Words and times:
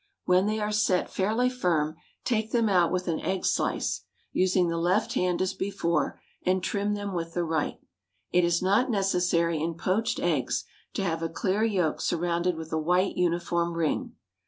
When 0.25 0.47
they 0.47 0.59
are 0.59 0.71
set 0.71 1.11
fairly 1.11 1.47
firm 1.47 1.95
take 2.23 2.51
them 2.51 2.67
out 2.67 2.91
with 2.91 3.07
an 3.07 3.19
egg 3.19 3.45
slice, 3.45 4.01
using 4.33 4.67
the 4.67 4.79
left 4.79 5.13
hand 5.13 5.43
as 5.43 5.53
before, 5.53 6.19
and 6.43 6.63
trim 6.63 6.95
them 6.95 7.13
with 7.13 7.35
the 7.35 7.43
right. 7.43 7.79
It 8.31 8.43
is 8.43 8.63
not 8.63 8.89
necessary, 8.89 9.61
in 9.61 9.75
poached 9.75 10.19
eggs, 10.19 10.63
to 10.95 11.03
have 11.03 11.21
a 11.21 11.29
clear 11.29 11.63
yolk 11.63 12.01
surrounded 12.01 12.55
with 12.55 12.73
a 12.73 12.79
white 12.79 13.15
uniform 13.15 13.73
ring. 13.73 14.15